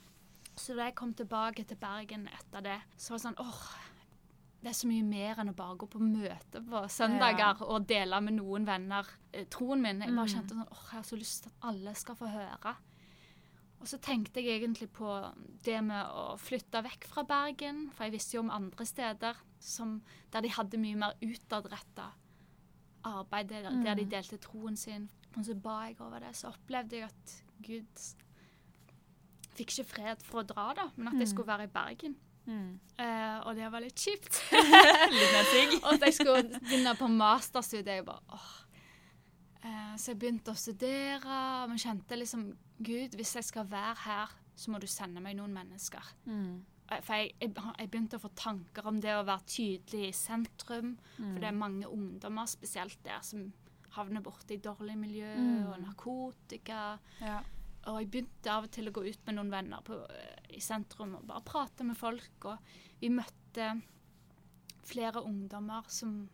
[0.57, 3.75] Så da jeg kom tilbake til Bergen etter det, så var det sånn åh,
[4.62, 8.19] det er så mye mer enn å bare gå på møte på søndager og dele
[8.22, 10.02] med noen venner eh, troen min.
[10.02, 10.34] Jeg bare Mm.
[10.36, 12.76] kjente sånn åh, jeg har så lyst til at alle skal få høre.
[13.80, 18.12] Og så tenkte jeg egentlig på det med å flytte vekk fra Bergen, for jeg
[18.12, 22.12] visste jo om andre steder som, der de hadde mye mer utadretta
[23.06, 24.10] arbeid, der, der de Mm.
[24.10, 25.10] delte troen sin.
[25.38, 28.15] Og så ba jeg over det, så opplevde jeg at Gud
[29.56, 31.34] fikk ikke fred for å dra, da, men at jeg Mm.
[31.34, 32.15] skulle være i Bergen.
[32.49, 32.69] Mm.
[32.97, 34.39] Eh, og det var litt kjipt.
[35.15, 35.77] Litt nedsig.
[35.83, 37.99] og at jeg skulle begynne på masterstudiet.
[37.99, 38.49] Jeg bare, åh.
[39.63, 41.38] Eh, så jeg begynte å studere,
[41.69, 42.47] men kjente liksom
[42.79, 46.03] Gud, hvis jeg skal være her, så må du sende meg noen mennesker.
[46.25, 46.62] Mm.
[46.89, 50.15] Eh, For jeg, jeg, jeg begynte å få tanker om det å være tydelig i
[50.15, 50.93] sentrum.
[51.17, 51.33] Mm.
[51.33, 53.49] For det er mange ungdommer, spesielt der, som
[53.95, 55.67] havner borte i dårlig miljø Mm.
[55.71, 56.81] og narkotika.
[57.21, 57.39] Ja.
[57.87, 60.59] Og jeg begynte av og til å gå ut med noen venner på, eh, i
[60.59, 62.45] sentrum og bare prate med folk.
[62.45, 62.57] Og
[62.99, 63.81] vi møtte
[64.83, 66.29] flere ungdommer som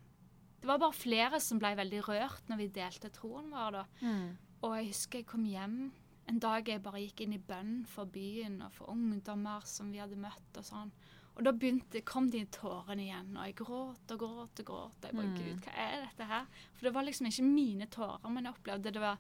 [0.62, 3.72] Det var bare flere som ble veldig rørt når vi delte troen vår.
[3.72, 3.84] da.
[4.02, 4.38] Mm.
[4.64, 5.92] Og jeg husker jeg kom hjem
[6.28, 10.00] en dag jeg bare gikk inn i bønn for byen og for ungdommer som vi
[10.02, 10.92] hadde møtt og sånn.
[11.38, 15.02] Og da begynte, kom de tårene igjen, og jeg gråt og gråt og gråt.
[15.04, 15.36] Jeg bare, Mm.
[15.38, 16.46] Gud, hva er dette her?
[16.74, 19.18] For det var liksom ikke mine tårer, men jeg opplevde det var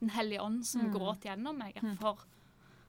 [0.00, 0.92] Den hellige ånd som Mm.
[0.92, 1.96] gråt gjennom meg Mm.
[1.96, 2.18] for,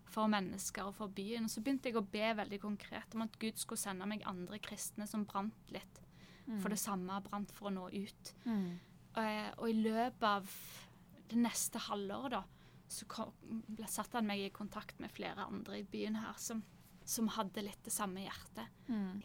[0.06, 1.44] for mennesker og for byen.
[1.46, 4.60] Og så begynte jeg å be veldig konkret om at Gud skulle sende meg andre
[4.60, 6.02] kristne som brant litt
[6.48, 6.62] Mm.
[6.62, 8.34] for det samme, brant for å nå ut.
[8.46, 8.80] Mm.
[9.18, 10.50] Eh, og i løpet av
[11.30, 12.44] det neste halvåret da,
[12.90, 13.32] så kom,
[13.86, 16.64] satte han meg i kontakt med flere andre i byen her som,
[17.04, 18.68] som hadde litt det samme hjertet.
[18.88, 19.22] Mm.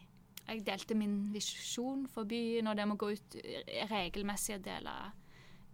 [0.49, 3.37] Jeg delte min visjon for byen, og det med å gå ut
[3.88, 5.12] regelmessig å dele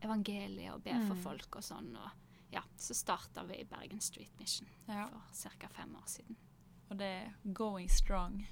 [0.03, 1.23] evangeliet og be for Mm.
[1.23, 1.95] folk og sånn.
[1.97, 2.11] Og
[2.53, 5.09] ja, så starta vi i Bergen Street Mission Ja.
[5.09, 5.69] for ca.
[5.69, 6.37] fem år siden.
[6.91, 8.47] Og det er going strong.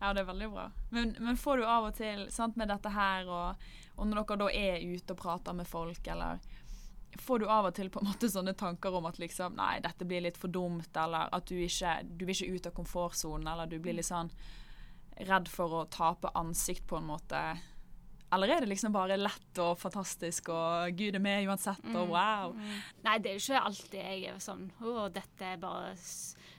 [0.00, 0.70] Ja, det er veldig bra.
[0.90, 3.56] Men, men får du av og til, sant, med dette her, og,
[3.96, 6.40] og når dere da er ute og prater med folk, eller
[7.16, 10.04] Får du av og til på en måte sånne tanker om at liksom, nei, dette
[10.04, 13.66] blir litt for dumt, eller at du ikke du vil ikke ut av komfortsonen, eller
[13.70, 14.32] du blir litt sånn
[15.20, 17.38] redd for å tape ansikt på en måte?
[18.34, 22.52] Eller er det liksom bare lett og fantastisk og Gud er med uansett og wow?
[22.54, 22.78] Mm.
[23.06, 25.94] Nei, det er jo ikke alltid jeg er sånn Å, dette er bare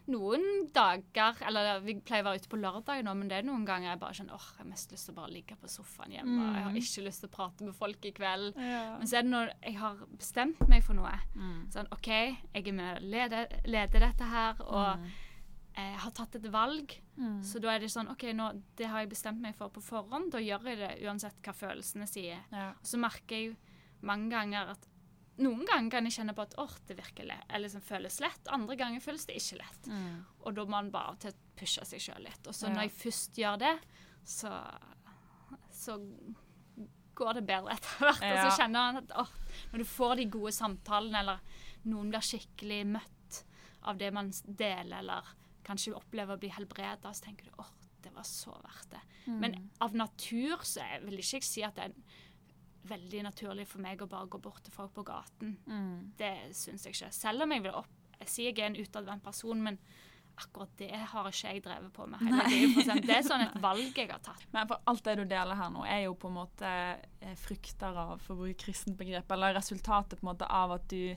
[0.06, 0.44] Noen
[0.76, 3.90] dager Eller vi pleier å være ute på lørdag nå, men det er noen ganger
[3.90, 6.36] jeg bare kjenner åh, jeg har mest lyst til å bare ligge på sofaen hjemme.
[6.44, 6.78] og Jeg har Mm.
[6.82, 8.54] ikke lyst til å prate med folk i kveld.
[8.62, 8.84] Ja.
[9.00, 11.14] Men så er det når jeg har bestemt meg for noe.
[11.36, 11.72] Mm.
[11.74, 12.08] Sånn OK,
[12.54, 15.00] jeg er med og leder, leder dette her, og
[15.76, 16.94] Jeg har tatt et valg.
[17.18, 17.40] Mm.
[17.44, 20.30] Så da er det sånn OK, nå, det har jeg bestemt meg for på forhånd.
[20.32, 22.44] Da gjør jeg det uansett hva følelsene sier.
[22.52, 22.70] Ja.
[22.80, 23.58] Og så merker jeg
[24.06, 24.88] mange ganger at
[25.44, 28.48] noen ganger kan jeg kjenne på at åh, det virker lett, eller liksom føles lett.
[28.56, 29.90] Andre ganger føles det ikke lett.
[29.92, 30.22] Mm.
[30.46, 32.48] Og da må man bare av og til pushe seg sjøl litt.
[32.48, 32.74] Og så Ja.
[32.78, 33.74] når jeg først gjør det,
[34.24, 34.54] så,
[35.76, 35.98] så
[37.16, 38.24] går det bedre etter hvert.
[38.24, 39.34] Og så kjenner man at åh,
[39.74, 41.40] når du får de gode samtalene, eller
[41.92, 43.42] noen blir skikkelig møtt
[43.86, 47.74] av det man deler, eller kanskje opplever å bli helbreda, så tenker du åh,
[48.06, 49.02] det var så verdt det.
[49.26, 49.38] Mm.
[49.42, 52.24] Men av natur så jeg vil ikke jeg si at det er
[52.86, 55.56] veldig naturlig for meg å bare gå bort til folk på gaten.
[55.66, 56.12] Mm.
[56.18, 57.14] Det syns jeg ikke.
[57.16, 59.76] Selv om jeg vil opp Jeg sier jeg er en utadvendt person, men
[60.40, 63.02] akkurat det har ikke jeg drevet på med hele tiden.
[63.04, 64.46] Det er sånn et valg jeg har tatt.
[64.54, 68.00] Men for alt det du deler her nå, er jo på en måte eh, frukter
[68.06, 71.16] av, for å bruke kristent begrep, eller resultatet på en måte av at du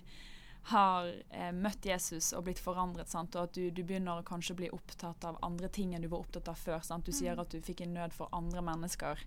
[0.71, 3.37] har eh, møtt Jesus og blitt forandret, sant?
[3.37, 6.25] og at du, du begynner å kanskje bli opptatt av andre ting enn du var
[6.25, 6.83] opptatt av før.
[6.85, 7.09] Sant?
[7.09, 9.23] Du sier at du fikk en nød for andre mennesker,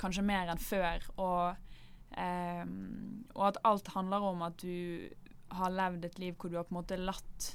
[0.00, 1.04] kanskje mer enn før.
[1.20, 1.76] Og,
[2.16, 2.64] eh,
[3.34, 5.08] og at alt handler om at du
[5.52, 7.48] har levd et liv hvor du har på en måte latt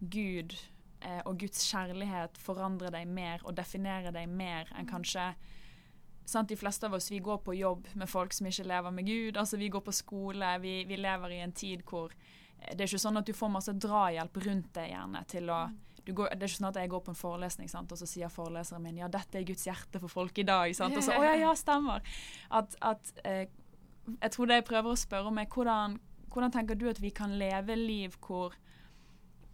[0.00, 0.56] Gud
[1.04, 5.32] eh, og Guds kjærlighet forandre deg mer og definere deg mer enn kanskje
[6.24, 9.06] sant, De fleste av oss vi går på jobb med folk som ikke lever med
[9.06, 9.36] Gud.
[9.36, 10.58] altså Vi går på skole.
[10.58, 12.12] Vi, vi lever i en tid hvor
[12.60, 15.64] det er ikke sånn at du får masse drahjelp rundt deg gjerne til å
[16.04, 17.92] du går, det er ikke sånn at jeg går på en forelesning, sant?
[17.92, 20.74] og så sier foreleseren min ja, dette er Guds hjerte for folk i dag.
[20.76, 20.96] Sant?
[20.98, 22.04] Og så, å ja, ja, stemmer.
[22.52, 23.46] At, at eh,
[24.20, 25.96] Jeg tror det jeg prøver å spørre om, er hvordan,
[26.28, 28.52] hvordan tenker du at vi kan leve liv hvor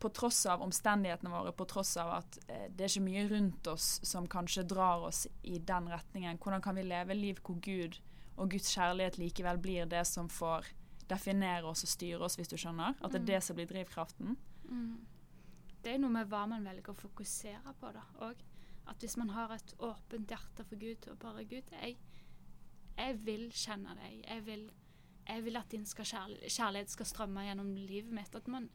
[0.00, 3.70] på tross av omstendighetene våre, på tross av at eh, det er ikke mye rundt
[3.70, 8.00] oss som kanskje drar oss i den retningen, hvordan kan vi leve liv hvor Gud
[8.40, 10.72] og Guds kjærlighet likevel blir det som får
[11.10, 12.96] definere oss og styre oss, hvis du skjønner?
[13.00, 14.36] At det er det som blir drivkraften?
[15.80, 18.04] Det er noe med hva man velger å fokusere på, da.
[18.26, 18.46] òg.
[18.90, 21.96] at hvis man har et åpent hjerte for Gud, og bare Gud, jeg,
[22.96, 24.24] jeg vil kjenne deg.
[24.24, 24.64] Jeg vil,
[25.28, 28.34] jeg vil at din skal kjærlighet, kjærlighet skal strømme gjennom livet mitt.
[28.34, 28.66] At man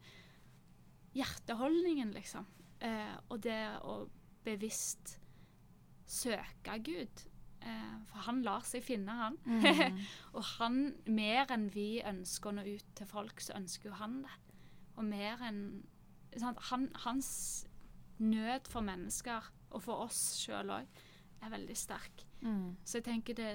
[1.16, 2.48] Hjerteholdningen, liksom.
[2.84, 4.02] Eh, og det å
[4.44, 5.16] bevisst
[6.06, 7.24] søke Gud.
[7.66, 9.38] Eh, for han lar seg finne, han.
[10.36, 14.22] og han, mer enn vi ønsker å nå ut til folk, så ønsker jo han
[14.26, 14.36] det.
[14.96, 15.64] Og mer enn?
[16.44, 17.32] Han, Hans
[18.20, 21.04] nød for mennesker, og for oss sjøl òg,
[21.44, 22.26] er veldig sterk.
[22.42, 22.76] Mm.
[22.86, 23.52] Så jeg tenker det,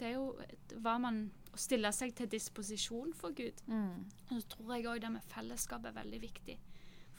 [0.00, 0.32] det er jo
[0.82, 3.58] hva man Å stille seg til disposisjon for Gud.
[3.66, 4.04] Mm.
[4.28, 6.54] Og så tror jeg òg det med fellesskap er veldig viktig.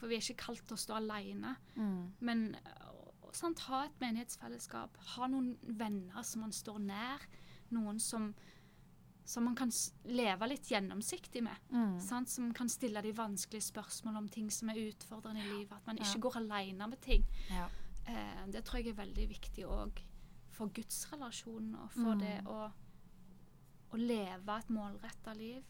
[0.00, 1.50] For vi er ikke kalt til å stå alene.
[1.76, 1.98] Mm.
[2.24, 2.40] Men
[3.36, 4.96] sant, ha et menighetsfellesskap.
[5.16, 7.20] Ha noen venner som man står nær.
[7.70, 8.34] Noen som,
[9.24, 9.70] som man kan
[10.04, 11.56] leve litt gjennomsiktig med.
[11.70, 11.98] Mm.
[12.00, 12.28] Sant?
[12.28, 15.72] Som kan stille de vanskelige spørsmål om ting som er utfordrende i livet.
[15.72, 16.04] At man Ja.
[16.04, 17.24] ikke går alene med ting.
[17.50, 17.68] Ja.
[18.06, 20.02] Eh, det tror jeg er veldig viktig òg
[20.50, 21.74] for gudsrelasjonen.
[21.76, 22.18] Og for Mm.
[22.20, 22.70] det å,
[23.92, 25.62] å leve et målretta liv.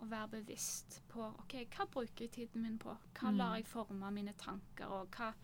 [0.00, 2.96] Og være bevisst på OK, hva bruker jeg tiden min på?
[3.14, 3.36] Hva Mm.
[3.36, 4.86] lar jeg forme mine tanker?
[4.86, 5.34] Og hva,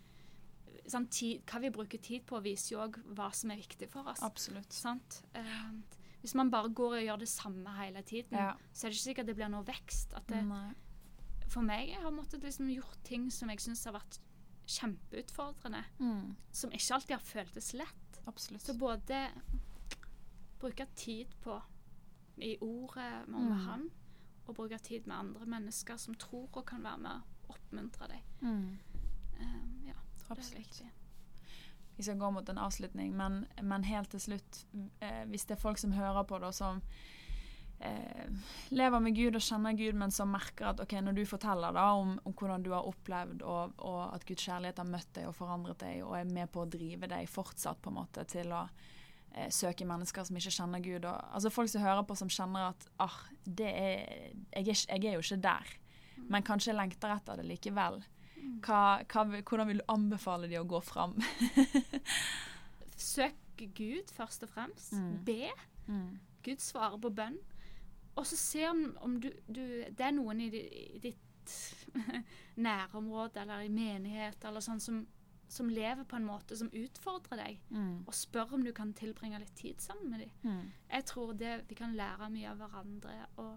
[0.88, 4.07] sant, tid, hva vi bruker tid på, viser jo òg hva som er viktig for
[4.09, 4.22] oss.
[4.22, 4.72] Absolutt.
[4.72, 5.22] Sant?
[5.35, 5.70] Eh,
[6.22, 8.53] hvis man bare går og gjør det samme hele tiden, Ja.
[8.72, 10.14] så er det ikke sikkert det blir noe vekst.
[10.14, 10.42] At det,
[11.49, 14.18] for meg jeg har måttet liksom gjort ting som jeg syns har vært
[14.66, 15.85] kjempeutfordrende.
[16.01, 16.35] Mm.
[16.53, 18.20] Som ikke alltid har føltes lett.
[18.27, 18.62] Absolutt.
[18.62, 19.29] Så både
[20.61, 21.61] bruke tid på
[22.38, 23.59] i ordet med Mm.
[23.66, 23.90] Han,
[24.46, 28.22] og bruke tid med andre mennesker som tror og kan være med å oppmuntre deg.
[28.42, 28.79] Mm.
[29.40, 29.76] Um,
[30.29, 30.83] Absolutt.
[31.97, 34.65] Vi skal gå mot en avslutning, men, men helt til slutt,
[35.01, 36.83] eh, hvis det er folk som hører på det, som
[37.81, 38.27] eh,
[38.77, 41.87] lever med Gud og kjenner Gud, men som merker at ok, når du forteller da
[41.97, 45.39] om, om hvordan du har opplevd, og, og at Guds kjærlighet har møtt deg og
[45.39, 48.67] forandret deg, og er med på å drive deg fortsatt på en måte til å
[48.67, 51.09] eh, søke mennesker som ikke kjenner Gud.
[51.09, 54.05] Og, altså Folk som hører på som kjenner at ah, det er,
[54.53, 55.73] jeg, er, jeg er jo ikke der,
[56.29, 58.03] men kanskje lengter etter det likevel.
[58.66, 61.16] Hva, hva, hvordan vil du anbefale de å gå fram?
[62.96, 63.35] Søk
[63.76, 64.92] Gud først og fremst.
[64.92, 65.24] Mm.
[65.26, 65.50] Be.
[65.87, 66.18] Mm.
[66.44, 67.38] Gud svarer på bønn.
[68.16, 69.61] Og så se om, om du, du
[69.92, 70.48] Det er noen i,
[70.96, 71.52] i ditt
[72.66, 75.04] nærområde eller i menighet eller sånn som
[75.48, 78.00] som lever på en måte som utfordrer deg, Mm.
[78.02, 80.30] og spør om du kan tilbringe litt tid sammen med dem.
[80.42, 80.72] Mm.
[80.90, 83.52] Jeg tror det, vi kan lære mye av hverandre, og,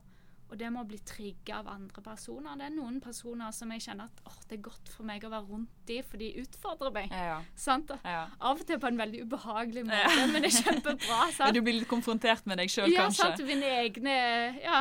[0.49, 2.55] og det må bli trigga av andre personer.
[2.57, 5.29] Det er noen personer som jeg kjenner at oh, det er godt for meg å
[5.29, 7.11] være rundt de, for de utfordrer meg.
[7.13, 7.35] Ja.
[7.55, 7.91] Sant?
[8.03, 8.23] ja.
[8.39, 10.25] Av og til på en veldig ubehagelig måte, Ja.
[10.31, 11.19] men det er kjempebra.
[11.29, 11.53] Men Sant?
[11.53, 13.27] du blir litt konfrontert med deg sjøl, ja, kanskje?
[13.29, 13.45] sant?
[13.45, 14.15] Mine egne
[14.63, 14.79] ja,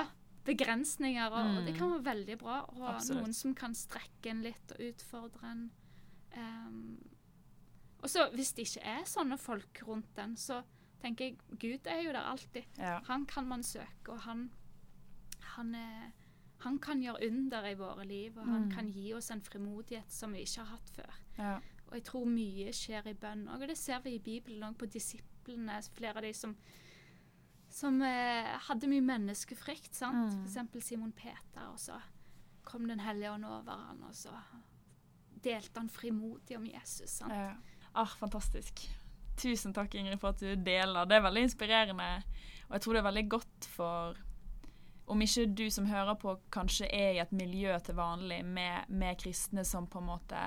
[0.48, 1.78] begrensninger, og, og det Mm.
[1.78, 2.60] kan være veldig bra.
[2.72, 3.20] Og Absolutt.
[3.22, 5.70] noen som kan strekke en litt og utfordre en.
[6.36, 6.98] Um,
[8.02, 10.62] og så hvis det ikke er sånne folk rundt en, så
[11.02, 12.64] tenker jeg Gud er jo der alltid.
[13.08, 14.48] Han kan man søke, og han,
[15.58, 16.08] han, er,
[16.64, 18.70] han kan gjøre under i våre liv, og han Mm.
[18.74, 21.18] kan gi oss en frimodighet som vi ikke har hatt før.
[21.38, 21.56] Ja.
[21.88, 24.76] Og jeg tror mye skjer i bønn òg, og det ser vi i Bibelen òg,
[24.78, 25.78] på disiplene.
[25.96, 26.56] Flere av de som,
[27.70, 30.34] som eh, hadde mye menneskefrykt, sant.
[30.34, 30.44] Mm.
[30.44, 32.00] Eksempel Simon Peter, og så
[32.68, 34.28] kom Den hellige ånd over han, og så
[35.44, 37.10] delte han frimodig om Jesus.
[37.20, 37.32] sant.
[37.32, 37.54] Ja.
[37.94, 38.82] Ah, fantastisk.
[39.38, 41.04] Tusen takk, Ingrid, for at du deler.
[41.06, 42.08] Det er veldig inspirerende.
[42.68, 44.16] Og jeg tror det er veldig godt for
[45.08, 49.18] Om ikke du som hører på, kanskje er i et miljø til vanlig med, med
[49.20, 50.42] kristne som på en måte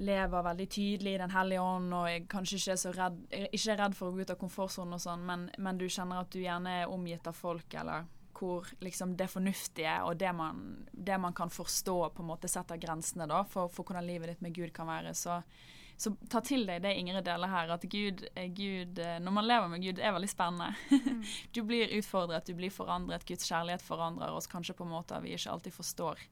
[0.00, 3.18] lever veldig tydelig i Den hellige ånd og kanskje ikke er redd,
[3.52, 6.22] ikke er redd for å gå ut av komfortsonen og sånn, men, men du kjenner
[6.22, 8.08] at du gjerne er omgitt av folk eller
[8.42, 12.80] hvor liksom det fornuftige og det man, det man kan forstå, på en måte setter
[12.80, 15.12] grensene da, for, for hvordan livet ditt med Gud kan være.
[15.14, 15.36] Så,
[16.02, 19.46] så ta til deg det Ingrid deler her, at Gud, eh, Gud eh, Når man
[19.46, 20.72] lever med Gud, det er veldig spennende.
[20.90, 21.22] Mm.
[21.54, 23.26] Du blir utfordret, du blir forandret.
[23.28, 26.24] Guds kjærlighet forandrer oss kanskje på måter vi ikke alltid forstår.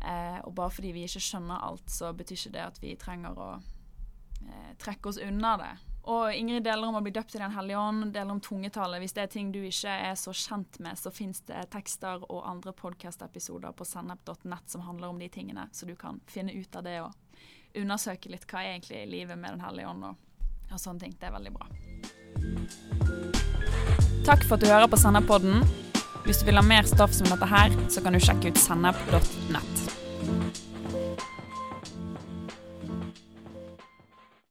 [0.00, 3.38] Eh, og bare fordi vi ikke skjønner alt, så betyr ikke det at vi trenger
[3.38, 5.74] å eh, trekke oss unna det.
[6.08, 9.02] Og Ingrid deler om å bli døpt i Den hellige ånd, deler om tungetallet.
[9.02, 12.46] Hvis det er ting du ikke er så kjent med, så fins det tekster og
[12.48, 16.86] andre podcast-episoder på sennep.nett som handler om de tingene, så du kan finne ut av
[16.86, 17.27] det og
[17.76, 20.14] undersøke litt hva er egentlig livet med Den hellige ånd og,
[20.72, 21.12] og sånne ting.
[21.18, 21.66] Det er veldig bra.
[24.28, 25.56] Takk for at du hører på Sennep-podden.
[26.26, 30.67] Hvis du vil ha mer stoff som dette her, så kan du sjekke ut sennep.nett.